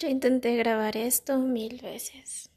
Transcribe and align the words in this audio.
Ya 0.00 0.08
intenté 0.08 0.56
grabar 0.56 0.96
esto 0.96 1.38
mil 1.38 1.78
veces. 1.82 2.48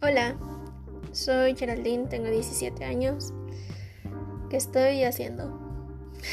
Hola, 0.00 0.38
soy 1.12 1.54
Geraldine, 1.54 2.06
tengo 2.06 2.30
17 2.30 2.82
años. 2.82 3.34
¿Qué 4.48 4.56
estoy 4.56 5.04
haciendo? 5.04 5.60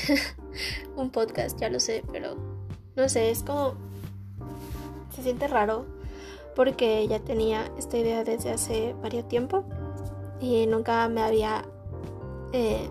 Un 0.96 1.12
podcast, 1.12 1.60
ya 1.60 1.68
lo 1.68 1.82
sé, 1.82 2.06
pero 2.14 2.38
no 2.96 3.10
sé, 3.10 3.32
es 3.32 3.44
como... 3.44 3.76
Se 5.14 5.24
siente 5.24 5.50
raro 5.50 5.97
porque 6.58 7.08
ya 7.08 7.20
tenía 7.20 7.72
esta 7.78 8.00
idea 8.00 8.24
desde 8.24 8.50
hace 8.50 8.96
varios 9.00 9.28
tiempo 9.28 9.64
y 10.42 10.66
nunca 10.66 11.08
me 11.08 11.22
había... 11.22 11.64
Eh, 12.52 12.90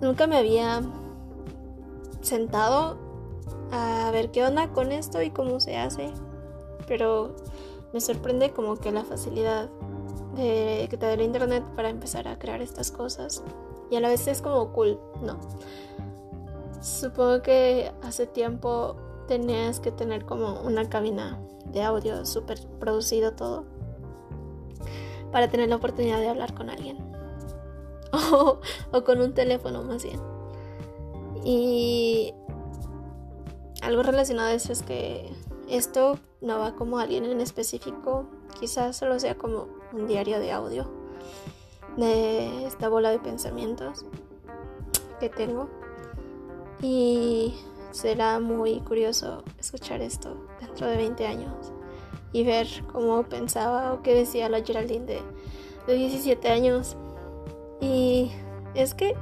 nunca 0.00 0.26
me 0.26 0.38
había 0.38 0.80
sentado 2.22 2.96
a 3.70 4.10
ver 4.12 4.30
qué 4.30 4.42
onda 4.42 4.68
con 4.68 4.92
esto 4.92 5.20
y 5.20 5.30
cómo 5.30 5.60
se 5.60 5.76
hace, 5.76 6.10
pero 6.88 7.36
me 7.92 8.00
sorprende 8.00 8.50
como 8.52 8.76
que 8.76 8.92
la 8.92 9.04
facilidad 9.04 9.68
de 10.36 10.86
que 10.88 10.96
te 10.96 11.04
da 11.04 11.12
el 11.12 11.20
internet 11.20 11.64
para 11.76 11.90
empezar 11.90 12.28
a 12.28 12.38
crear 12.38 12.62
estas 12.62 12.90
cosas. 12.90 13.42
Y 13.90 13.96
a 13.96 14.00
la 14.00 14.08
vez 14.08 14.26
es 14.26 14.40
como 14.40 14.72
cool, 14.72 14.98
¿no? 15.22 15.38
Supongo 16.80 17.42
que 17.42 17.92
hace 18.02 18.26
tiempo 18.26 18.96
tenías 19.30 19.78
que 19.78 19.92
tener 19.92 20.26
como 20.26 20.60
una 20.62 20.88
cabina 20.88 21.38
de 21.66 21.84
audio 21.84 22.26
súper 22.26 22.58
producido 22.80 23.34
todo 23.34 23.64
para 25.30 25.48
tener 25.48 25.68
la 25.68 25.76
oportunidad 25.76 26.18
de 26.18 26.28
hablar 26.28 26.52
con 26.52 26.68
alguien. 26.68 26.98
o, 28.32 29.04
con 29.04 29.20
un 29.20 29.32
teléfono 29.32 29.84
más 29.84 30.02
bien. 30.02 30.20
Y 31.44 32.34
algo 33.82 34.02
relacionado 34.02 34.48
a 34.48 34.52
eso 34.52 34.72
es 34.72 34.82
que 34.82 35.32
esto 35.68 36.18
no 36.40 36.58
va 36.58 36.74
como 36.74 36.98
alguien 36.98 37.24
en 37.24 37.40
específico, 37.40 38.26
quizás 38.58 38.96
solo 38.96 39.20
sea 39.20 39.36
como 39.36 39.68
un 39.92 40.08
diario 40.08 40.40
de 40.40 40.50
audio 40.50 40.90
de 41.96 42.66
esta 42.66 42.88
bola 42.88 43.10
de 43.12 43.20
pensamientos 43.20 44.04
que 45.20 45.28
tengo. 45.28 45.68
Y 46.82 47.54
será 47.90 48.40
muy 48.40 48.80
curioso 48.80 49.42
escuchar 49.58 50.00
esto 50.00 50.36
dentro 50.60 50.86
de 50.86 50.96
20 50.96 51.26
años 51.26 51.72
y 52.32 52.44
ver 52.44 52.66
cómo 52.92 53.22
pensaba 53.24 53.92
o 53.92 54.02
qué 54.02 54.14
decía 54.14 54.48
la 54.48 54.62
Geraldine 54.62 55.06
de, 55.06 55.22
de 55.86 55.94
17 55.94 56.48
años. 56.48 56.96
Y 57.80 58.30
es 58.74 58.94
que 58.94 59.16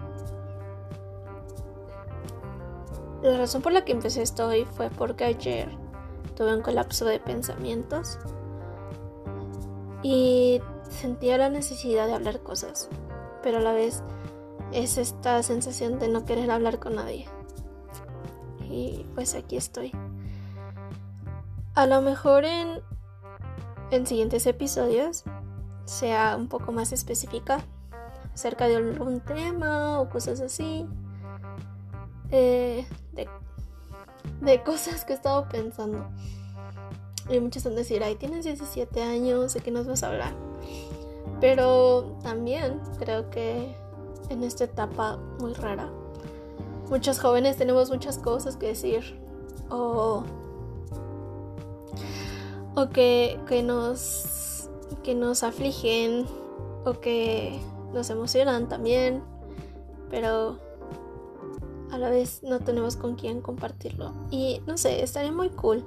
la 3.23 3.37
razón 3.39 3.63
por 3.63 3.73
la 3.73 3.85
que 3.85 3.93
empecé 3.93 4.23
esto 4.23 4.47
hoy 4.47 4.65
fue 4.65 4.91
porque 4.91 5.25
ayer 5.25 5.69
tuve 6.37 6.55
un 6.55 6.63
colapso 6.63 7.05
de 7.05 7.19
pensamientos 7.19 8.19
y 10.03 10.61
sentía 10.89 11.39
la 11.39 11.51
necesidad 11.51 12.07
de 12.07 12.15
hablar 12.15 12.41
cosas, 12.41 12.89
pero 13.43 13.59
a 13.59 13.61
la 13.61 13.73
vez 13.73 14.03
es 14.73 14.99
esta 14.99 15.43
sensación 15.43 15.99
de 15.99 16.09
no 16.09 16.25
querer 16.25 16.51
hablar 16.51 16.79
con 16.79 16.95
nadie. 16.95 17.27
Y 18.71 19.07
pues 19.15 19.35
aquí 19.35 19.57
estoy. 19.57 19.93
A 21.75 21.87
lo 21.87 22.01
mejor 22.03 22.45
en, 22.45 22.81
en 23.91 24.07
siguientes 24.07 24.47
episodios 24.47 25.25
sea 25.85 26.37
un 26.37 26.49
poco 26.49 26.73
más 26.73 26.93
específica 26.93 27.61
acerca 28.35 28.69
de 28.69 28.77
algún 28.77 29.21
tema 29.21 30.01
o 30.01 30.09
cosas 30.09 30.41
así. 30.41 30.87
Eh, 32.31 32.87
de 33.13 33.27
de 34.41 34.63
cosas 34.63 35.05
que 35.05 35.13
he 35.13 35.17
estado 35.17 35.49
pensando. 35.49 36.07
Y 37.29 37.41
muchos 37.41 37.65
van 37.65 37.75
a 37.75 37.77
decir, 37.77 38.03
ay, 38.03 38.15
tienes 38.17 38.45
17 38.45 39.03
años, 39.03 39.55
¿de 39.55 39.61
qué 39.61 39.71
nos 39.71 39.87
vas 39.87 40.03
a 40.03 40.09
hablar? 40.09 40.33
Pero 41.41 42.19
también 42.23 42.81
creo 42.99 43.29
que 43.31 43.77
en 44.31 44.43
esta 44.43 44.65
etapa 44.65 45.19
muy 45.39 45.53
rara, 45.55 45.91
muchos 46.91 47.21
jóvenes 47.21 47.57
tenemos 47.57 47.91
muchas 47.91 48.19
cosas 48.19 48.57
que 48.57 48.69
decir. 48.69 49.19
O, 49.71 50.25
o 52.75 52.89
que, 52.91 53.39
que, 53.47 53.63
nos, 53.63 54.71
que 55.03 55.15
nos 55.15 55.43
afligen, 55.43 56.27
o 56.85 56.95
que 57.01 57.61
nos 57.93 58.11
emocionan 58.11 58.69
también. 58.69 59.23
Pero 60.11 60.59
a 61.91 61.99
la 61.99 62.11
vez 62.11 62.43
no 62.43 62.61
tenemos 62.61 62.97
con 62.97 63.17
quién 63.17 63.41
compartirlo. 63.41 64.13
Y 64.31 64.61
no 64.67 64.77
sé, 64.79 65.03
estaría 65.03 65.33
muy 65.33 65.51
cool 65.51 65.85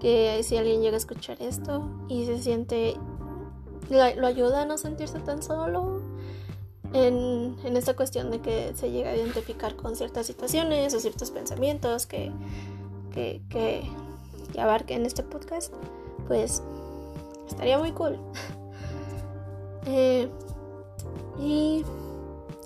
que 0.00 0.42
si 0.42 0.56
alguien 0.56 0.82
llega 0.82 0.94
a 0.94 0.98
escuchar 0.98 1.40
esto 1.40 1.88
y 2.08 2.26
se 2.26 2.38
siente, 2.42 2.96
lo, 3.90 4.26
ayuda 4.26 4.62
a 4.62 4.64
no 4.66 4.78
sentirse 4.78 5.20
tan 5.20 5.42
solo 5.42 6.00
en, 6.92 7.56
en, 7.64 7.76
esta 7.76 7.94
cuestión 7.94 8.30
de 8.30 8.40
que 8.40 8.72
se 8.74 8.90
llega 8.90 9.10
a 9.10 9.16
identificar 9.16 9.76
con 9.76 9.96
ciertas 9.96 10.26
situaciones 10.26 10.94
o 10.94 11.00
ciertos 11.00 11.30
pensamientos 11.30 12.06
que, 12.06 12.32
que, 13.12 13.42
que, 13.48 13.82
que 14.52 14.60
abarquen 14.60 15.06
este 15.06 15.22
podcast, 15.22 15.72
pues 16.26 16.62
estaría 17.48 17.78
muy 17.78 17.92
cool. 17.92 18.18
eh, 19.86 20.28
y 21.38 21.84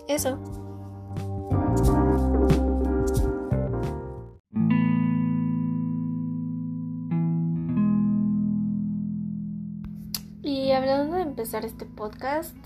eso. 0.08 0.38
Y 10.42 10.72
hablando 10.72 11.16
de 11.16 11.22
empezar 11.22 11.64
este 11.64 11.84
podcast, 11.84 12.56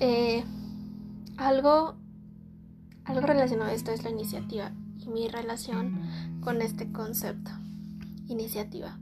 eh, 0.00 0.44
algo, 1.36 1.94
algo 3.04 3.26
relacionado 3.26 3.70
a 3.70 3.74
esto 3.74 3.92
es 3.92 4.02
la 4.02 4.10
iniciativa 4.10 4.72
y 4.98 5.08
mi 5.08 5.28
relación 5.28 6.00
con 6.40 6.62
este 6.62 6.90
concepto, 6.90 7.50
iniciativa. 8.26 8.98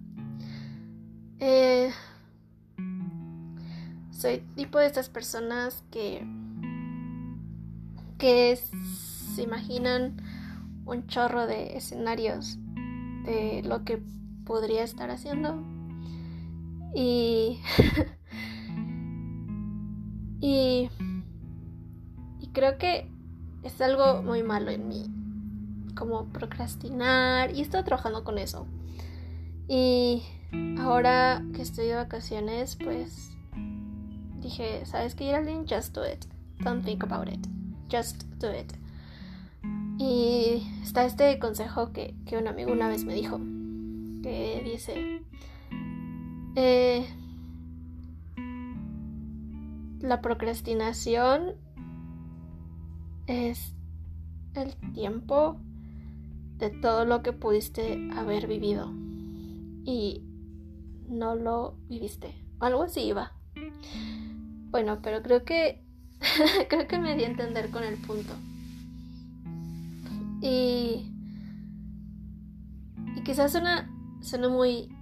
Eh, 1.41 1.93
soy 4.11 4.39
tipo 4.57 4.79
de 4.79 4.87
estas 4.87 5.09
personas 5.09 5.85
que, 5.91 6.27
que 8.19 8.57
se 8.57 9.43
imaginan 9.43 10.21
un 10.85 11.07
chorro 11.07 11.47
de 11.47 11.77
escenarios 11.77 12.59
de 13.25 13.63
lo 13.65 13.85
que 13.85 14.03
podría 14.45 14.83
estar 14.83 15.11
haciendo 15.11 15.63
y, 16.95 17.61
y, 20.41 20.91
creo 22.53 22.79
que 22.79 23.11
es 23.63 23.81
algo 23.81 24.23
muy 24.23 24.43
malo 24.43 24.71
en 24.71 24.89
mí, 24.89 25.05
como 25.95 26.27
procrastinar, 26.27 27.55
y 27.55 27.61
estoy 27.61 27.83
trabajando 27.85 28.25
con 28.25 28.39
eso. 28.39 28.67
Y 29.69 30.23
ahora 30.81 31.45
que 31.55 31.63
estoy 31.63 31.87
de 31.87 31.95
vacaciones, 31.95 32.77
pues 32.77 33.31
dije, 34.41 34.85
¿sabes 34.87 35.15
qué, 35.15 35.27
Geraldine? 35.27 35.67
Just 35.69 35.95
do 35.95 36.03
it. 36.05 36.25
Don't 36.61 36.85
think 36.85 37.05
about 37.05 37.29
it. 37.29 37.47
Just 37.91 38.25
do 38.39 38.51
it. 38.53 38.73
Y 39.99 40.67
está 40.83 41.05
este 41.05 41.39
consejo 41.39 41.93
que, 41.93 42.15
que 42.25 42.39
un 42.39 42.49
amigo 42.49 42.73
una 42.73 42.89
vez 42.89 43.05
me 43.05 43.15
dijo, 43.15 43.39
que 44.23 44.63
dice, 44.65 45.23
eh, 46.55 47.07
la 50.01 50.21
procrastinación 50.21 51.55
es 53.27 53.75
el 54.55 54.75
tiempo 54.93 55.61
de 56.59 56.71
todo 56.71 57.05
lo 57.05 57.23
que 57.23 57.33
pudiste 57.33 58.11
haber 58.15 58.47
vivido 58.47 58.93
y 59.85 60.23
no 61.09 61.35
lo 61.35 61.77
viviste. 61.89 62.35
Algo 62.61 62.83
así 62.83 63.03
iba. 63.03 63.33
Bueno, 64.71 65.01
pero 65.03 65.23
creo 65.23 65.45
que 65.45 65.85
creo 66.69 66.87
que 66.89 66.99
me 66.99 67.17
di 67.17 67.25
a 67.25 67.29
entender 67.29 67.71
con 67.71 67.85
el 67.85 67.97
punto. 67.97 68.35
Y 70.41 71.13
y 73.17 73.23
quizás 73.25 73.53
suena 73.53 73.91
suena 74.21 74.49
muy 74.49 74.95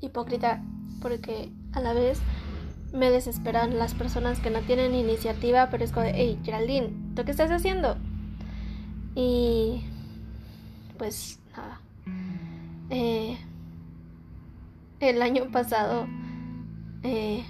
hipócrita 0.00 0.62
porque 1.00 1.52
a 1.72 1.80
la 1.80 1.92
vez 1.92 2.20
me 2.92 3.10
desesperan 3.10 3.78
las 3.78 3.94
personas 3.94 4.40
que 4.40 4.50
no 4.50 4.60
tienen 4.60 4.94
iniciativa, 4.94 5.68
pero 5.70 5.84
es 5.84 5.92
como 5.92 6.06
hey, 6.12 6.38
Geraldine, 6.44 6.90
¿tú 7.14 7.24
qué 7.24 7.30
estás 7.30 7.50
haciendo? 7.50 7.96
Y 9.14 9.84
pues 10.98 11.38
nada. 11.56 11.80
Eh, 12.90 13.38
el 15.00 15.22
año 15.22 15.50
pasado 15.50 16.06
eh, 17.02 17.44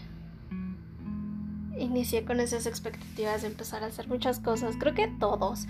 inicié 1.78 2.24
con 2.24 2.40
esas 2.40 2.66
expectativas 2.66 3.42
de 3.42 3.48
empezar 3.48 3.82
a 3.82 3.86
hacer 3.86 4.08
muchas 4.08 4.38
cosas, 4.38 4.76
creo 4.78 4.94
que 4.94 5.08
todos. 5.08 5.66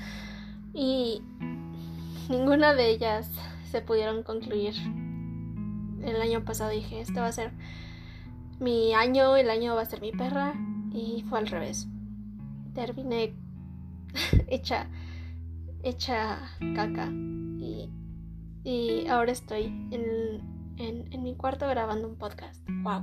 Y 0.74 1.22
ninguna 2.28 2.74
de 2.74 2.90
ellas 2.90 3.30
se 3.70 3.80
pudieron 3.80 4.22
concluir. 4.22 4.74
El 6.02 6.20
año 6.20 6.44
pasado 6.44 6.70
dije, 6.70 7.00
este 7.00 7.20
va 7.20 7.26
a 7.26 7.32
ser 7.32 7.52
mi 8.60 8.92
año, 8.94 9.36
el 9.36 9.50
año 9.50 9.74
va 9.74 9.82
a 9.82 9.86
ser 9.86 10.00
mi 10.00 10.12
perra. 10.12 10.54
Y 10.92 11.24
fue 11.28 11.38
al 11.38 11.46
revés. 11.46 11.88
Terminé 12.74 13.34
hecha, 14.48 14.88
hecha 15.82 16.38
caca. 16.74 17.08
Y, 17.10 17.90
y 18.64 19.06
ahora 19.06 19.32
estoy 19.32 19.64
en, 19.90 20.40
en, 20.78 21.22
mi 21.22 21.34
cuarto 21.34 21.66
grabando 21.68 22.08
un 22.08 22.16
podcast. 22.16 22.66
¡Wow! 22.82 23.02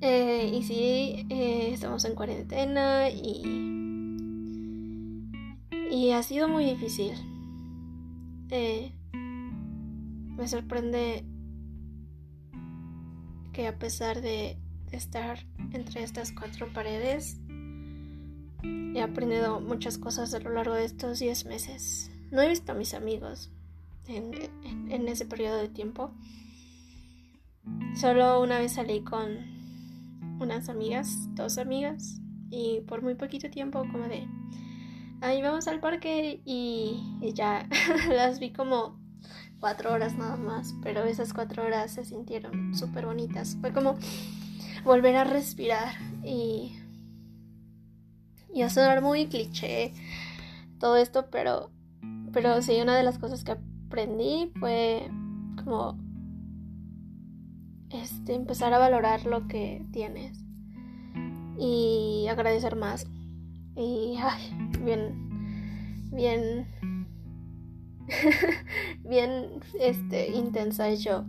Eh, 0.00 0.50
y 0.54 0.62
sí, 0.62 1.26
eh, 1.30 1.70
estamos 1.72 2.04
en 2.04 2.14
cuarentena 2.14 3.08
y. 3.08 3.66
Y 5.90 6.10
ha 6.12 6.22
sido 6.22 6.48
muy 6.48 6.64
difícil. 6.66 7.12
Eh, 8.50 8.92
me 9.12 10.46
sorprende 10.46 11.24
que 13.58 13.66
a 13.66 13.76
pesar 13.76 14.20
de 14.20 14.56
estar 14.92 15.44
entre 15.72 16.04
estas 16.04 16.30
cuatro 16.30 16.72
paredes, 16.72 17.40
he 18.94 19.02
aprendido 19.02 19.58
muchas 19.58 19.98
cosas 19.98 20.32
a 20.32 20.38
lo 20.38 20.50
largo 20.50 20.74
de 20.74 20.84
estos 20.84 21.18
10 21.18 21.44
meses. 21.46 22.12
No 22.30 22.40
he 22.40 22.48
visto 22.48 22.70
a 22.70 22.76
mis 22.76 22.94
amigos 22.94 23.50
en, 24.06 24.30
en 24.92 25.08
ese 25.08 25.26
periodo 25.26 25.56
de 25.56 25.68
tiempo. 25.68 26.12
Solo 27.96 28.40
una 28.40 28.60
vez 28.60 28.74
salí 28.74 29.02
con 29.02 29.38
unas 30.38 30.68
amigas, 30.68 31.34
dos 31.34 31.58
amigas, 31.58 32.20
y 32.52 32.82
por 32.82 33.02
muy 33.02 33.16
poquito 33.16 33.50
tiempo 33.50 33.80
como 33.90 34.04
de, 34.04 34.24
ahí 35.20 35.42
vamos 35.42 35.66
al 35.66 35.80
parque 35.80 36.40
y, 36.44 37.02
ya 37.34 37.68
las 38.08 38.38
vi 38.38 38.52
como 38.52 38.97
cuatro 39.60 39.92
horas 39.92 40.16
nada 40.16 40.36
más, 40.36 40.74
pero 40.82 41.04
esas 41.04 41.32
cuatro 41.32 41.64
horas 41.64 41.92
se 41.92 42.04
sintieron 42.04 42.74
súper 42.74 43.06
bonitas. 43.06 43.56
Fue 43.60 43.72
como 43.72 43.96
volver 44.84 45.16
a 45.16 45.24
respirar 45.24 45.94
y, 46.24 46.76
y 48.54 48.62
a 48.62 48.70
sonar 48.70 49.02
muy 49.02 49.26
cliché 49.26 49.92
todo 50.78 50.96
esto, 50.96 51.26
pero, 51.30 51.70
pero 52.32 52.62
sí, 52.62 52.80
una 52.80 52.96
de 52.96 53.02
las 53.02 53.18
cosas 53.18 53.44
que 53.44 53.52
aprendí 53.52 54.52
fue 54.58 55.10
como 55.62 55.98
este, 57.90 58.34
empezar 58.34 58.72
a 58.72 58.78
valorar 58.78 59.24
lo 59.24 59.48
que 59.48 59.84
tienes 59.92 60.44
y 61.58 62.26
agradecer 62.28 62.76
más. 62.76 63.06
Y, 63.76 64.16
ay, 64.20 64.52
bien, 64.84 66.10
bien, 66.12 66.66
bien, 69.04 69.60
este, 69.80 70.30
intensa 70.30 70.92
yo. 70.94 71.24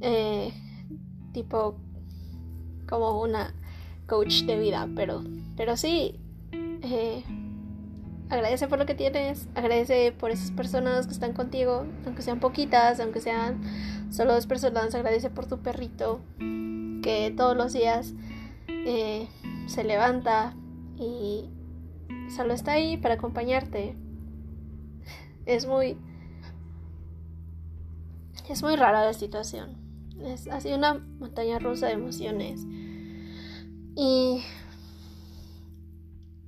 Eh, 0.00 0.52
tipo, 1.32 1.76
como 2.88 3.20
una 3.20 3.54
coach 4.06 4.42
de 4.44 4.58
vida, 4.58 4.88
pero, 4.94 5.22
pero 5.56 5.76
sí, 5.76 6.18
eh, 6.52 7.22
agradece 8.30 8.68
por 8.68 8.78
lo 8.78 8.86
que 8.86 8.94
tienes, 8.94 9.48
agradece 9.54 10.12
por 10.12 10.30
esas 10.30 10.50
personas 10.50 11.06
que 11.06 11.12
están 11.12 11.32
contigo, 11.32 11.86
aunque 12.06 12.22
sean 12.22 12.40
poquitas, 12.40 13.00
aunque 13.00 13.20
sean 13.20 13.60
solo 14.10 14.34
dos 14.34 14.46
personas, 14.46 14.94
agradece 14.94 15.30
por 15.30 15.46
tu 15.46 15.58
perrito 15.58 16.20
que 17.02 17.32
todos 17.36 17.56
los 17.56 17.72
días 17.72 18.14
eh, 18.68 19.28
se 19.66 19.84
levanta 19.84 20.54
y 20.96 21.44
solo 22.34 22.54
está 22.54 22.72
ahí 22.72 22.96
para 22.96 23.14
acompañarte. 23.14 23.96
Es 25.48 25.66
muy... 25.66 25.96
Es 28.50 28.62
muy 28.62 28.76
rara 28.76 29.04
la 29.04 29.14
situación. 29.14 29.78
Es 30.22 30.46
así 30.48 30.72
una 30.74 30.94
montaña 30.94 31.58
rusa 31.58 31.86
de 31.86 31.94
emociones. 31.94 32.66
Y 33.96 34.42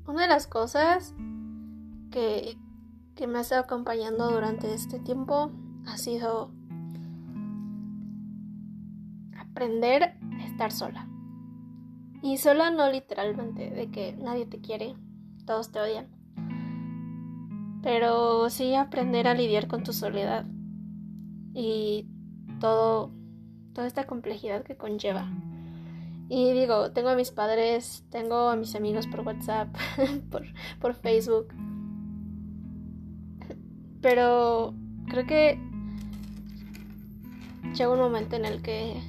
una 0.07 0.23
de 0.23 0.29
las 0.29 0.47
cosas 0.47 1.15
que, 2.11 2.59
que 3.17 3.27
me 3.27 3.39
ha 3.39 3.41
estado 3.41 3.63
acompañando 3.63 4.31
durante 4.31 4.75
este 4.75 4.99
tiempo 4.99 5.51
ha 5.87 5.97
sido 5.97 6.53
aprender 9.39 10.03
a 10.03 10.45
estar 10.45 10.73
sola. 10.73 11.09
Y 12.23 12.37
sola 12.37 12.71
no 12.71 12.91
literalmente, 12.91 13.71
de 13.71 13.91
que 13.91 14.13
nadie 14.13 14.45
te 14.45 14.61
quiere, 14.61 14.95
todos 15.47 15.73
te 15.73 15.81
odian. 15.81 16.20
Pero 17.83 18.51
sí 18.51 18.75
aprender 18.75 19.27
a 19.27 19.35
lidiar 19.35 19.67
con 19.67 19.83
tu 19.83 19.93
soledad 19.93 20.45
y 21.55 22.07
todo, 22.61 23.13
toda 23.73 23.87
esta 23.87 24.07
complejidad 24.07 24.63
que 24.65 24.77
conlleva. 24.77 25.31
Y 26.29 26.53
digo, 26.53 26.93
tengo 26.93 27.09
a 27.09 27.17
mis 27.17 27.33
padres, 27.33 28.05
tengo 28.11 28.51
a 28.51 28.57
mis 28.57 28.75
amigos 28.77 29.07
por 29.07 29.21
WhatsApp, 29.21 29.69
por, 30.31 30.45
por 30.79 30.95
Facebook. 30.95 31.49
Pero 34.01 34.75
creo 35.09 35.27
que 35.27 35.59
llega 37.75 37.91
un 37.91 37.99
momento 37.99 38.37
en 38.37 38.45
el 38.45 38.63
que 38.63 39.01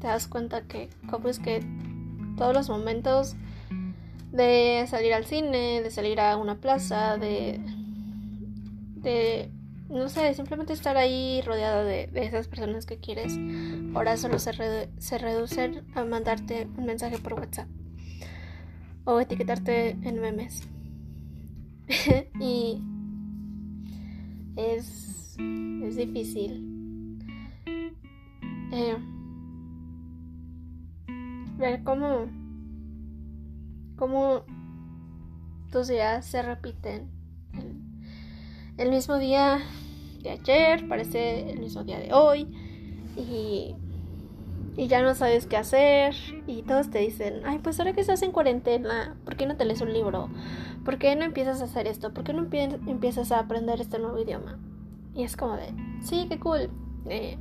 te 0.00 0.06
das 0.06 0.28
cuenta 0.28 0.62
que 0.62 0.88
cómo 1.10 1.28
es 1.28 1.38
que 1.38 1.64
todos 2.36 2.54
los 2.54 2.68
momentos 2.68 3.36
de 4.32 4.86
salir 4.88 5.12
al 5.12 5.24
cine, 5.24 5.82
de 5.82 5.90
salir 5.90 6.20
a 6.20 6.36
una 6.36 6.60
plaza, 6.60 7.16
de 7.18 7.60
de 9.02 9.50
no 9.88 10.08
sé, 10.08 10.32
simplemente 10.34 10.72
estar 10.72 10.96
ahí 10.96 11.42
rodeada 11.44 11.82
de, 11.82 12.08
esas 12.14 12.46
personas 12.46 12.86
que 12.86 12.98
quieres, 12.98 13.36
ahora 13.92 14.16
solo 14.16 14.38
se, 14.38 14.88
se 14.98 15.18
reducen 15.18 15.84
a 15.94 16.04
mandarte 16.04 16.68
un 16.76 16.86
mensaje 16.86 17.18
por 17.18 17.34
WhatsApp 17.34 17.66
o 19.04 19.20
etiquetarte 19.20 19.90
en 19.90 20.20
memes. 20.20 20.68
y 22.40 22.80
es, 24.56 25.36
es 25.38 25.96
difícil. 25.96 26.66
Eh, 28.72 28.96
ver 31.58 31.82
cómo, 31.82 32.28
cómo 33.96 34.44
tus 35.72 35.88
días 35.88 36.24
se 36.24 36.42
repiten. 36.42 37.10
Mismo 38.88 39.18
día 39.18 39.60
de 40.22 40.30
ayer 40.30 40.88
parece 40.88 41.50
el 41.50 41.60
mismo 41.60 41.84
día 41.84 41.98
de 41.98 42.14
hoy 42.14 42.48
y, 43.16 43.74
y 44.76 44.86
ya 44.88 45.02
no 45.02 45.14
sabes 45.14 45.46
qué 45.46 45.58
hacer 45.58 46.14
y 46.46 46.62
todos 46.62 46.90
te 46.90 47.00
dicen, 47.00 47.42
ay, 47.44 47.58
pues 47.58 47.78
ahora 47.78 47.92
que 47.92 48.00
estás 48.00 48.22
en 48.22 48.32
cuarentena, 48.32 49.16
¿por 49.24 49.36
qué 49.36 49.44
no 49.46 49.56
te 49.56 49.66
lees 49.66 49.82
un 49.82 49.92
libro? 49.92 50.30
¿Por 50.84 50.98
qué 50.98 51.14
no 51.16 51.24
empiezas 51.24 51.60
a 51.60 51.64
hacer 51.64 51.86
esto? 51.86 52.14
¿Por 52.14 52.24
qué 52.24 52.32
no 52.32 52.48
empiezas 52.86 53.32
a 53.32 53.40
aprender 53.40 53.80
este 53.80 53.98
nuevo 53.98 54.18
idioma? 54.18 54.58
Y 55.14 55.24
es 55.24 55.36
como 55.36 55.56
de, 55.56 55.74
sí, 56.02 56.26
qué 56.30 56.38
cool. 56.38 56.70
Eh, 57.08 57.36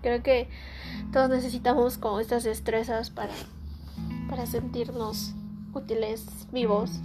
creo 0.00 0.22
que 0.22 0.48
todos 1.12 1.28
necesitamos 1.28 1.98
como 1.98 2.20
estas 2.20 2.44
destrezas 2.44 3.10
para 3.10 3.32
para 4.28 4.46
sentirnos 4.46 5.34
útiles, 5.72 6.26
vivos. 6.52 7.00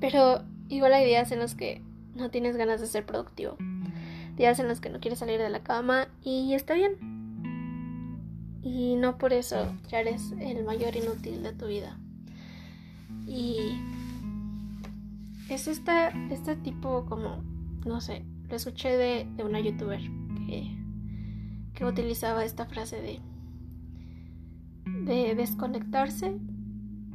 Pero 0.00 0.42
igual 0.68 0.92
hay 0.92 1.04
días 1.06 1.32
en 1.32 1.38
los 1.38 1.54
que 1.54 1.82
no 2.14 2.30
tienes 2.30 2.56
ganas 2.56 2.80
de 2.80 2.86
ser 2.86 3.06
productivo. 3.06 3.56
Días 4.36 4.58
en 4.58 4.68
los 4.68 4.80
que 4.80 4.90
no 4.90 5.00
quieres 5.00 5.18
salir 5.18 5.40
de 5.40 5.50
la 5.50 5.62
cama 5.62 6.08
y 6.22 6.54
está 6.54 6.74
bien. 6.74 6.96
Y 8.62 8.96
no 8.96 9.18
por 9.18 9.32
eso 9.32 9.72
ya 9.88 10.00
eres 10.00 10.32
el 10.40 10.64
mayor 10.64 10.96
inútil 10.96 11.42
de 11.42 11.52
tu 11.52 11.66
vida. 11.66 11.98
Y 13.26 13.78
es 15.48 15.68
esta, 15.68 16.08
este 16.30 16.56
tipo 16.56 17.04
como, 17.06 17.42
no 17.84 18.00
sé, 18.00 18.24
lo 18.48 18.56
escuché 18.56 18.96
de, 18.96 19.26
de 19.36 19.44
una 19.44 19.60
youtuber 19.60 20.00
que, 20.46 20.76
que 21.74 21.84
utilizaba 21.84 22.44
esta 22.44 22.66
frase 22.66 23.00
de 23.00 23.20
de 24.84 25.34
desconectarse 25.34 26.36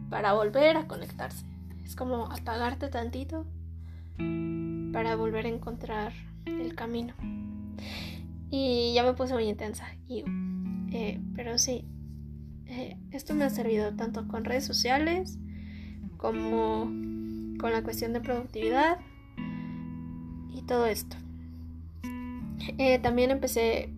para 0.10 0.34
volver 0.34 0.78
a 0.78 0.88
conectarse. 0.88 1.46
Es 1.90 1.96
como 1.96 2.32
apagarte 2.32 2.88
tantito 2.90 3.48
para 4.94 5.16
volver 5.16 5.48
a 5.48 5.50
encontrar 5.50 6.14
el 6.46 6.76
camino. 6.76 7.16
Y 8.52 8.94
ya 8.94 9.02
me 9.02 9.14
puse 9.14 9.34
muy 9.34 9.46
intensa. 9.46 9.88
Y, 10.08 10.24
eh, 10.92 11.20
pero 11.36 11.58
sí, 11.58 11.86
eh, 12.68 12.96
esto 13.10 13.34
me 13.34 13.44
ha 13.44 13.50
servido 13.50 13.92
tanto 13.96 14.28
con 14.28 14.46
redes 14.46 14.66
sociales 14.66 15.40
como 16.18 16.84
con 17.60 17.72
la 17.72 17.82
cuestión 17.82 18.14
de 18.14 18.22
productividad 18.22 19.00
y 20.54 20.62
todo 20.68 20.86
esto. 20.86 21.18
Eh, 22.78 23.00
también 23.00 23.32
empecé 23.32 23.92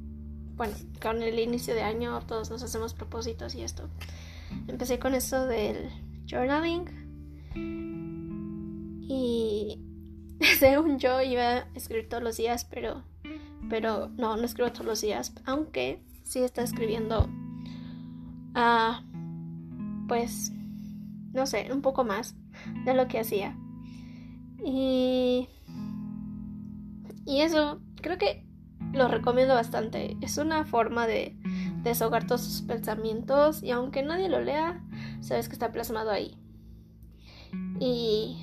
bueno, 0.55 0.75
con 1.01 1.21
el 1.21 1.38
inicio 1.39 1.75
de 1.75 1.81
año 1.81 2.21
todos 2.21 2.51
nos 2.51 2.63
hacemos 2.63 2.93
propósitos 2.93 3.53
y 3.53 3.63
esto. 3.63 3.89
empecé 4.69 4.98
con 4.98 5.13
eso 5.13 5.45
del 5.45 5.89
journaling 6.25 7.00
y 7.55 9.79
según 10.60 11.00
yo 11.00 11.22
iba 11.22 11.43
a 11.43 11.67
escribir 11.75 12.10
todos 12.10 12.24
los 12.24 12.38
días, 12.38 12.65
pero 12.65 13.03
pero 13.70 14.10
no, 14.17 14.36
no 14.36 14.43
escribo 14.43 14.72
todos 14.72 14.86
los 14.86 15.01
días, 15.01 15.34
aunque 15.46 16.01
sí 16.24 16.39
está 16.39 16.63
escribiendo 16.63 17.29
a 18.53 19.03
pues 20.08 20.51
no 21.34 21.46
sé, 21.46 21.70
un 21.72 21.81
poco 21.81 22.03
más 22.03 22.36
de 22.86 22.93
lo 22.93 23.08
que 23.08 23.20
hacía. 23.20 23.55
Y 24.63 25.48
y 27.25 27.41
eso 27.41 27.79
creo 28.01 28.17
que 28.17 28.46
lo 28.93 29.08
recomiendo 29.08 29.53
bastante. 29.53 30.17
Es 30.22 30.38
una 30.38 30.65
forma 30.65 31.08
de 31.08 31.38
deshogar 31.84 32.27
todos 32.27 32.41
sus 32.41 32.62
pensamientos 32.62 33.63
y 33.63 33.72
aunque 33.72 34.03
nadie 34.03 34.29
lo 34.29 34.41
lea, 34.41 34.84
sabes 35.22 35.48
que 35.48 35.53
está 35.53 35.72
plasmado 35.72 36.12
ahí. 36.12 36.38
Y 37.79 38.38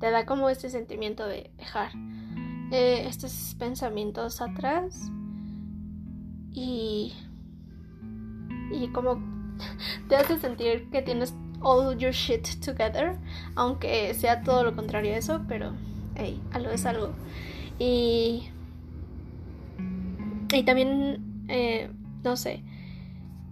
te 0.00 0.10
da 0.10 0.24
como 0.26 0.48
este 0.48 0.70
sentimiento 0.70 1.26
de 1.26 1.50
dejar 1.58 1.92
eh, 2.72 3.04
estos 3.06 3.54
pensamientos 3.58 4.40
atrás 4.40 5.10
y, 6.52 7.12
y 8.72 8.88
como 8.88 9.20
te 10.08 10.16
hace 10.16 10.38
sentir 10.38 10.88
que 10.90 11.02
tienes 11.02 11.34
all 11.60 11.96
your 11.98 12.12
shit 12.12 12.46
together, 12.64 13.18
aunque 13.54 14.14
sea 14.14 14.42
todo 14.42 14.64
lo 14.64 14.74
contrario 14.74 15.14
a 15.14 15.18
eso, 15.18 15.42
pero 15.46 15.72
hey, 16.14 16.40
algo 16.52 16.70
es 16.70 16.86
algo. 16.86 17.12
Y, 17.78 18.48
y 20.52 20.62
también, 20.64 21.44
eh, 21.48 21.90
no 22.22 22.36
sé, 22.36 22.62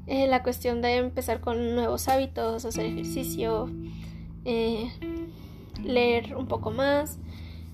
eh, 0.07 0.26
la 0.26 0.43
cuestión 0.43 0.81
de 0.81 0.97
empezar 0.97 1.40
con 1.40 1.75
nuevos 1.75 2.09
hábitos, 2.09 2.64
hacer 2.64 2.87
ejercicio, 2.87 3.71
eh, 4.45 4.90
leer 5.83 6.37
un 6.37 6.47
poco 6.47 6.71
más, 6.71 7.18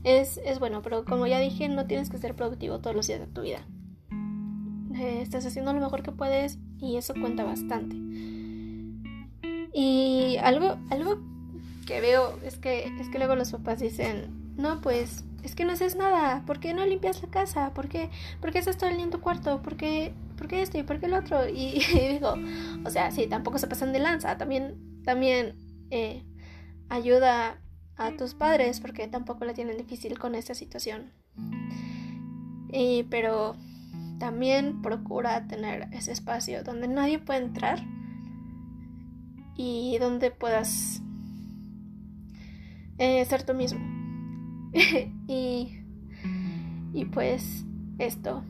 es, 0.04 0.38
es, 0.44 0.58
bueno, 0.58 0.82
pero 0.82 1.04
como 1.04 1.26
ya 1.26 1.38
dije, 1.40 1.68
no 1.68 1.86
tienes 1.86 2.10
que 2.10 2.18
ser 2.18 2.34
productivo 2.34 2.80
todos 2.80 2.94
los 2.94 3.06
días 3.06 3.20
de 3.20 3.26
tu 3.26 3.42
vida. 3.42 3.66
estás 4.98 5.46
haciendo 5.46 5.72
lo 5.72 5.80
mejor 5.80 6.02
que 6.02 6.12
puedes 6.12 6.58
y 6.78 6.96
eso 6.96 7.14
cuenta 7.14 7.44
bastante. 7.44 7.96
Y 9.72 10.36
algo, 10.42 10.76
algo 10.90 11.20
que 11.86 12.00
veo 12.00 12.38
es 12.44 12.58
que, 12.58 12.84
es 13.00 13.08
que 13.08 13.18
luego 13.18 13.34
los 13.34 13.50
papás 13.50 13.80
dicen, 13.80 14.54
no, 14.56 14.80
pues 14.80 15.24
es 15.42 15.54
que 15.54 15.64
no 15.64 15.72
haces 15.72 15.96
nada, 15.96 16.42
¿por 16.46 16.58
qué 16.58 16.72
no 16.72 16.86
limpias 16.86 17.22
la 17.22 17.28
casa? 17.28 17.74
¿Por 17.74 17.88
qué, 17.88 18.08
¿Por 18.40 18.50
qué 18.50 18.58
estás 18.58 18.78
todo 18.78 18.88
el 18.88 18.98
en 18.98 19.10
tu 19.10 19.20
cuarto? 19.20 19.62
¿Por 19.62 19.76
qué, 19.76 20.14
¿por 20.38 20.48
qué 20.48 20.62
esto 20.62 20.78
y 20.78 20.82
por 20.84 21.00
qué 21.00 21.06
el 21.06 21.14
otro? 21.14 21.48
Y, 21.48 21.80
digo, 22.10 22.34
o 22.84 22.90
sea, 22.90 23.10
sí, 23.10 23.26
tampoco 23.26 23.58
se 23.58 23.66
pasan 23.66 23.92
de 23.92 23.98
lanza, 23.98 24.38
también, 24.38 25.02
también 25.04 25.54
eh, 25.90 26.22
ayuda 26.94 27.58
a 27.96 28.12
tus 28.12 28.34
padres 28.34 28.80
porque 28.80 29.06
tampoco 29.08 29.44
la 29.44 29.54
tienen 29.54 29.76
difícil 29.76 30.18
con 30.18 30.34
esta 30.34 30.54
situación. 30.54 31.12
Y, 32.72 33.04
pero 33.04 33.56
también 34.18 34.82
procura 34.82 35.46
tener 35.46 35.88
ese 35.92 36.12
espacio 36.12 36.62
donde 36.64 36.88
nadie 36.88 37.18
puede 37.18 37.40
entrar 37.40 37.84
y 39.56 39.98
donde 39.98 40.30
puedas 40.30 41.02
eh, 42.98 43.24
ser 43.24 43.42
tú 43.44 43.54
mismo. 43.54 43.80
y, 45.28 45.78
y 46.92 47.04
pues 47.06 47.64
esto. 47.98 48.42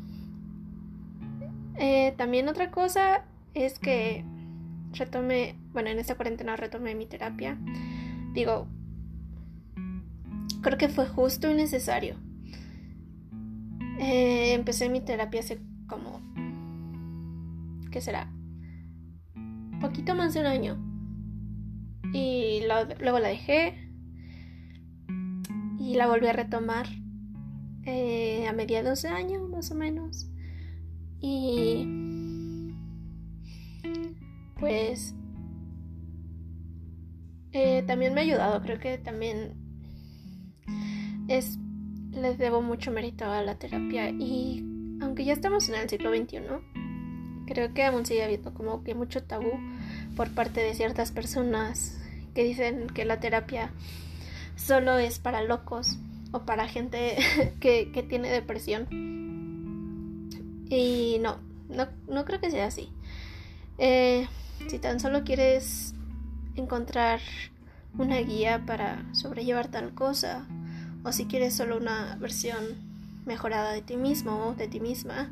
Eh, 1.77 2.15
también 2.17 2.49
otra 2.49 2.71
cosa 2.71 3.25
es 3.53 3.79
que 3.79 4.25
retomé, 4.93 5.57
bueno, 5.73 5.91
en 5.91 5.99
esta 5.99 6.15
cuarentena 6.15 6.57
retomé 6.57 6.95
mi 6.95 7.07
terapia. 7.07 7.59
Digo, 8.35 8.67
creo 10.61 10.77
que 10.77 10.89
fue 10.89 11.07
justo 11.07 11.49
y 11.49 11.55
necesario. 11.55 12.17
Eh, 14.01 14.55
empecé 14.55 14.89
mi 14.89 15.01
terapia 15.01 15.39
hace 15.39 15.61
como, 15.87 16.21
¿qué 17.93 18.01
será? 18.01 18.29
Poquito 19.81 20.17
más 20.17 20.35
de 20.35 20.41
un 20.41 20.47
año. 20.47 20.77
Y 22.13 22.63
luego 23.01 23.21
la 23.21 23.29
dejé. 23.29 23.89
Y 25.79 25.95
la 25.95 26.09
volví 26.09 26.27
a 26.27 26.33
retomar 26.33 26.89
eh, 27.85 28.49
a 28.49 28.53
mediados 28.53 29.03
de 29.03 29.11
año, 29.11 29.47
más 29.47 29.71
o 29.71 29.77
menos. 29.77 30.27
Y 31.21 31.87
pues 34.59 35.15
eh, 37.55 37.85
también 37.87 38.13
me 38.13 38.21
ha 38.21 38.25
ayudado, 38.25 38.61
creo 38.61 38.79
que 38.79 38.99
también 38.99 39.55
es 41.29 41.57
les 42.11 42.37
debo 42.37 42.63
mucho 42.63 42.91
mérito 42.91 43.25
a 43.25 43.43
la 43.43 43.55
terapia 43.57 44.11
y 44.11 44.65
aunque 45.01 45.25
ya 45.25 45.33
estamos 45.33 45.69
en 45.69 45.77
el 45.77 45.89
siglo 45.89 46.11
XXI, 46.15 46.41
creo 47.47 47.73
que 47.73 47.85
aún 47.85 48.07
sigue 48.07 48.25
habiendo 48.25 48.55
como 48.55 48.85
que 48.85 48.95
mucho 48.95 49.23
tabú 49.23 49.53
por 50.17 50.31
parte 50.31 50.61
de 50.61 50.75
ciertas 50.75 51.13
personas 51.13 51.97
que 52.35 52.45
dicen 52.45 52.89
que 52.89 53.05
la 53.05 53.21
terapia 53.21 53.73
solo 54.57 54.99
es 54.99 55.19
para 55.19 55.43
locos 55.43 55.99
o 56.33 56.41
para 56.41 56.69
gente 56.69 57.17
que, 57.61 57.93
que 57.93 58.03
tiene 58.03 58.31
depresión. 58.31 58.89
Y 60.69 61.19
no, 61.21 61.39
no, 61.69 62.25
creo 62.25 62.41
que 62.41 62.51
sea 62.51 62.67
así. 62.67 62.89
Eh, 63.79 64.27
si 64.69 64.79
tan 64.79 64.99
solo 64.99 65.25
quieres 65.25 65.95
encontrar 66.57 67.21
una 67.97 68.19
guía 68.19 68.65
para 68.67 69.05
sobrellevar 69.15 69.69
tal 69.69 69.95
cosa, 69.95 70.47
o 71.05 71.13
si 71.13 71.27
quieres 71.27 71.55
solo 71.55 71.77
una 71.77 72.17
versión 72.17 72.65
mejorada 73.27 73.73
de 73.73 73.83
ti 73.83 73.97
mismo 73.97 74.47
o 74.47 74.55
de 74.55 74.69
ti 74.69 74.81
misma, 74.81 75.31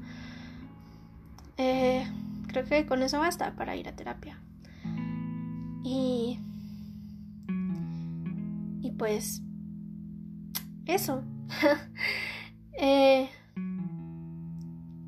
eh, 1.57 2.07
creo 2.47 2.65
que 2.65 2.87
con 2.87 3.03
eso 3.03 3.19
basta 3.19 3.55
para 3.57 3.77
ir 3.77 3.89
a 3.89 3.97
terapia. 3.97 4.39
Y, 5.85 6.39
y 8.81 8.91
pues, 8.93 9.43
eso. 10.87 11.23
eh, 12.79 13.29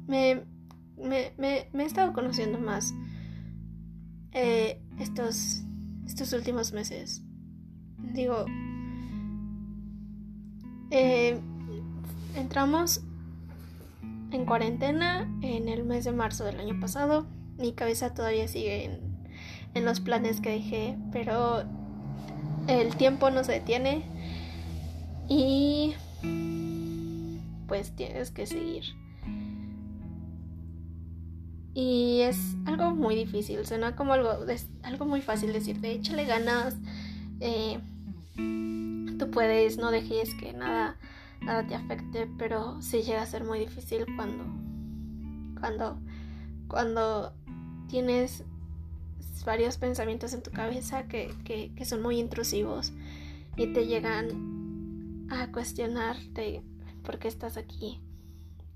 me, 0.06 0.42
me, 0.96 1.32
me, 1.38 1.82
he 1.82 1.86
estado 1.86 2.12
conociendo 2.12 2.58
más 2.58 2.94
eh, 4.32 4.80
estos, 4.98 5.62
estos 6.14 6.32
últimos 6.32 6.72
meses. 6.72 7.22
Digo, 7.98 8.46
eh, 10.92 11.40
entramos 12.36 13.00
en 14.30 14.46
cuarentena 14.46 15.28
en 15.42 15.68
el 15.68 15.82
mes 15.82 16.04
de 16.04 16.12
marzo 16.12 16.44
del 16.44 16.60
año 16.60 16.78
pasado. 16.78 17.26
Mi 17.58 17.72
cabeza 17.72 18.14
todavía 18.14 18.46
sigue 18.46 18.84
en, 18.84 19.00
en 19.74 19.84
los 19.84 19.98
planes 19.98 20.40
que 20.40 20.50
dejé, 20.50 20.96
pero 21.10 21.64
el 22.68 22.94
tiempo 22.94 23.30
no 23.30 23.42
se 23.42 23.52
detiene 23.52 24.04
y 25.28 25.94
pues 27.66 27.90
tienes 27.96 28.30
que 28.30 28.46
seguir. 28.46 28.84
Y 31.74 32.20
es 32.20 32.54
algo 32.66 32.94
muy 32.94 33.16
difícil, 33.16 33.66
suena 33.66 33.96
como 33.96 34.12
algo, 34.12 34.30
algo 34.82 35.06
muy 35.06 35.20
fácil 35.20 35.52
decirte, 35.52 35.90
échale 35.90 36.24
ganas, 36.24 36.76
eh, 37.40 37.80
tú 39.18 39.30
puedes, 39.32 39.76
no 39.76 39.90
dejes 39.90 40.34
que 40.34 40.52
nada, 40.52 40.96
nada 41.40 41.66
te 41.66 41.74
afecte, 41.74 42.28
pero 42.38 42.80
sí 42.80 43.02
llega 43.02 43.22
a 43.22 43.26
ser 43.26 43.42
muy 43.42 43.58
difícil 43.58 44.06
cuando, 44.14 44.44
cuando, 45.58 45.98
cuando 46.68 47.32
tienes 47.88 48.44
varios 49.44 49.76
pensamientos 49.76 50.32
en 50.32 50.42
tu 50.42 50.52
cabeza 50.52 51.08
que, 51.08 51.34
que 51.44 51.84
son 51.84 52.02
muy 52.02 52.20
intrusivos 52.20 52.92
y 53.56 53.66
te 53.72 53.86
llegan 53.86 55.28
a 55.30 55.50
cuestionarte 55.50 56.62
por 57.02 57.18
qué 57.18 57.28
estás 57.28 57.56
aquí. 57.56 58.00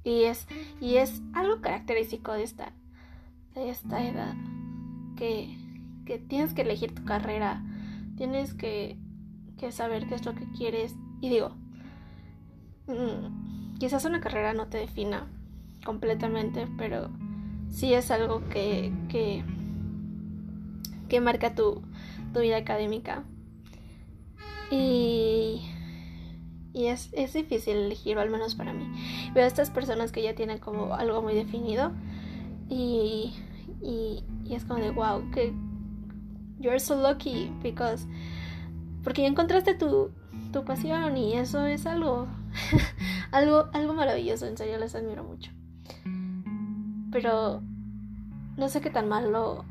Y 0.05 0.25
es, 0.25 0.47
y 0.81 0.97
es 0.97 1.21
algo 1.35 1.61
característico 1.61 2.33
de 2.33 2.45
esta, 2.45 2.73
esta 3.59 4.07
edad, 4.07 4.35
que, 5.17 5.57
tienes 6.29 6.55
que 6.55 6.63
elegir 6.63 6.95
tu 6.95 7.05
carrera, 7.05 7.63
tienes 8.17 8.55
que, 8.55 8.99
saber 9.71 10.07
qué 10.07 10.15
es 10.15 10.25
lo 10.25 10.35
que 10.35 10.51
quieres. 10.57 10.95
Y 11.21 11.29
digo, 11.29 11.51
mm, 12.87 13.79
quizás 13.79 14.05
una 14.05 14.21
carrera 14.21 14.55
no 14.55 14.69
te 14.69 14.79
defina 14.79 15.27
completamente, 15.85 16.67
pero 16.79 17.11
sí 17.69 17.93
es 17.93 18.11
algo 18.11 18.49
que, 18.49 18.93
que, 19.09 19.45
que 21.09 21.21
marca 21.21 21.55
tu, 21.55 21.83
tu 22.33 22.41
vida 22.41 22.57
académica. 22.57 23.25
Y, 24.71 25.63
y 26.73 26.87
es, 26.87 27.09
es, 27.13 27.33
difícil 27.33 27.77
elegir, 27.77 28.19
al 28.19 28.31
menos 28.31 28.55
para 28.55 28.73
mí. 28.73 28.87
Veo 29.35 29.45
a 29.45 29.47
estas 29.47 29.71
personas 29.71 30.13
que 30.13 30.23
ya 30.23 30.35
tienen 30.35 30.59
como 30.59 30.95
algo 30.95 31.23
muy 31.23 31.35
definido 31.35 31.93
y 32.69 33.33
y, 33.83 34.25
es 34.51 34.65
como 34.65 34.81
de 34.81 34.91
wow, 34.91 35.31
qué, 35.33 35.53
you're 36.59 36.81
so 36.81 37.01
lucky 37.01 37.53
because 37.63 38.07
porque 39.05 39.23
ya 39.23 39.29
encontraste 39.29 39.75
tu, 39.75 40.11
tu 40.53 40.65
pasión 40.65 41.17
y 41.17 41.35
eso 41.35 41.65
es 41.67 41.87
algo 41.87 42.27
algo 43.31 43.69
algo 43.73 43.95
maravilloso, 43.95 44.47
en 44.47 44.57
serio 44.57 44.79
les 44.79 44.95
admiro 44.95 45.25
mucho. 45.25 45.53
Pero 47.11 47.63
no 48.57 48.69
sé 48.69 48.81
qué 48.81 48.91
tan 48.91 49.09
malo 49.09 49.65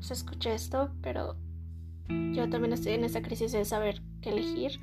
se 0.00 0.14
escucha 0.14 0.52
esto, 0.52 0.90
pero 1.02 1.36
yo 2.08 2.48
también 2.48 2.72
estoy 2.72 2.92
en 2.92 3.04
esa 3.04 3.22
crisis 3.22 3.52
de 3.52 3.64
saber 3.64 4.02
qué 4.20 4.30
elegir 4.30 4.80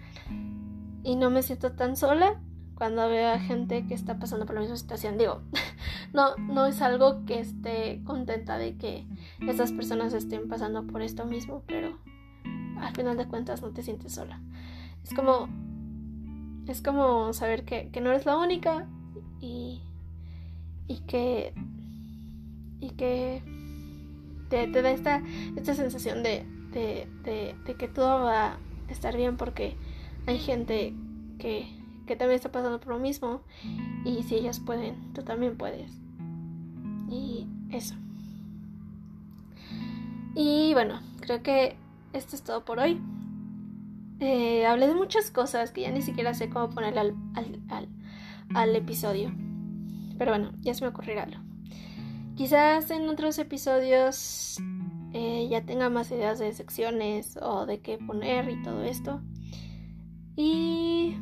y 1.04 1.16
no 1.16 1.30
me 1.30 1.44
siento 1.44 1.72
tan 1.74 1.96
sola 1.96 2.40
cuando 2.82 3.08
veo 3.10 3.30
a 3.30 3.38
gente 3.38 3.86
que 3.86 3.94
está 3.94 4.18
pasando 4.18 4.48
por 4.48 4.56
la 4.56 4.62
misma 4.62 4.76
situación. 4.76 5.16
Digo, 5.16 5.42
no, 6.14 6.36
no 6.38 6.66
es 6.66 6.82
algo 6.82 7.26
que 7.28 7.40
esté 7.40 8.02
contenta 8.06 8.58
de 8.58 8.76
que 8.76 9.06
esas 9.48 9.72
personas 9.72 10.16
estén 10.16 10.50
pasando 10.50 10.88
por 10.88 11.04
esto 11.04 11.26
mismo, 11.26 11.62
pero 11.68 12.00
al 12.80 12.96
final 12.96 13.18
de 13.18 13.28
cuentas 13.28 13.62
no 13.62 13.70
te 13.70 13.84
sientes 13.84 14.14
sola. 14.14 14.42
Es 15.04 15.14
como, 15.14 15.48
es 16.68 16.82
como 16.82 17.34
saber 17.34 17.66
que, 17.66 17.92
no 18.02 18.10
eres 18.10 18.26
la 18.26 18.36
única 18.40 18.88
y, 19.40 19.84
y 20.88 21.02
que, 21.02 21.54
y 22.80 22.90
que 22.90 23.44
te, 24.50 24.66
te 24.66 24.82
da 24.82 24.90
esta, 24.90 25.22
esta 25.56 25.76
sensación 25.76 26.24
de, 26.24 26.48
de, 26.72 27.56
de 27.64 27.76
que 27.76 27.88
todo 27.88 28.24
va 28.24 28.54
a 28.54 28.58
estar 28.90 29.16
bien 29.16 29.38
porque 29.38 29.78
hay 30.26 30.40
gente 30.40 30.96
que, 31.38 31.80
que 32.12 32.18
también 32.18 32.36
está 32.36 32.52
pasando 32.52 32.82
por 32.82 32.90
lo 32.90 33.00
mismo 33.00 33.40
y 34.04 34.24
si 34.24 34.36
ellas 34.36 34.60
pueden, 34.60 35.14
tú 35.14 35.24
también 35.24 35.56
puedes. 35.56 35.94
Y 37.10 37.48
eso. 37.70 37.96
Y 40.36 40.74
bueno, 40.74 41.00
creo 41.22 41.42
que 41.42 41.78
esto 42.12 42.36
es 42.36 42.42
todo 42.42 42.66
por 42.66 42.80
hoy. 42.80 43.00
Eh, 44.20 44.66
hablé 44.66 44.88
de 44.88 44.94
muchas 44.94 45.32
cosas 45.32 45.72
que 45.72 45.84
ya 45.84 45.92
ni 45.92 46.02
siquiera 46.02 46.34
sé 46.34 46.50
cómo 46.50 46.70
poner 46.70 47.00
al, 47.00 47.16
al, 47.70 47.88
al, 48.54 48.76
episodio. 48.76 49.32
Pero 50.18 50.32
bueno, 50.32 50.52
ya 50.60 50.74
se 50.74 50.84
me 50.84 50.90
ocurrirá 50.90 51.24
algo. 51.24 51.42
Quizás 52.36 52.92
en 52.92 53.08
otros 53.08 53.40
episodios 53.40 54.58
eh, 55.14 55.48
ya 55.50 55.66
tenga 55.66 55.90
más 55.90 56.12
ideas 56.12 56.40
de 56.40 56.52
secciones 56.52 57.40
o 57.42 57.66
de 57.66 57.80
qué 57.80 57.98
poner 58.00 58.50
y 58.50 58.62
todo 58.64 58.84
esto. 58.84 59.22
Y 60.36 61.16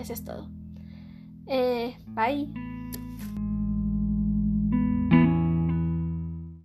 eso 0.00 0.12
es 0.12 0.24
todo. 0.24 0.48
Eh, 1.46 1.96
bye. 2.08 2.69